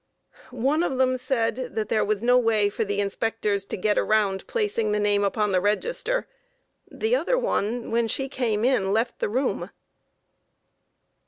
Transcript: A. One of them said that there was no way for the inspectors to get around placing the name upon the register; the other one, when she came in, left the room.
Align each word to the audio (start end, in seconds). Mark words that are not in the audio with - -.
A. 0.51 0.55
One 0.55 0.81
of 0.81 0.97
them 0.97 1.15
said 1.15 1.75
that 1.75 1.89
there 1.89 2.03
was 2.03 2.23
no 2.23 2.35
way 2.39 2.69
for 2.71 2.83
the 2.83 2.99
inspectors 2.99 3.67
to 3.67 3.77
get 3.77 3.99
around 3.99 4.47
placing 4.47 4.93
the 4.93 4.99
name 4.99 5.23
upon 5.23 5.51
the 5.51 5.61
register; 5.61 6.27
the 6.91 7.15
other 7.15 7.37
one, 7.37 7.91
when 7.91 8.07
she 8.07 8.27
came 8.27 8.65
in, 8.65 8.91
left 8.93 9.19
the 9.19 9.29
room. 9.29 9.69